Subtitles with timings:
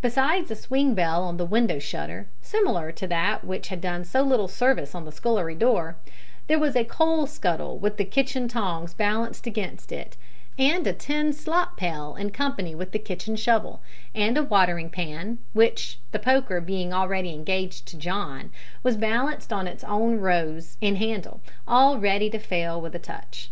[0.00, 4.22] Besides a swing bell on the window shutter similar to that which had done so
[4.22, 5.96] little service on the scullery door
[6.46, 10.16] there was a coal scuttle with the kitchen tongs balanced against it
[10.58, 13.82] and a tin slop pail in company with the kitchen shovel,
[14.14, 18.50] and a watering pan, which the poker being already engaged to John
[18.82, 23.50] was balanced on its own rose and handle, all ready to fail with a touch.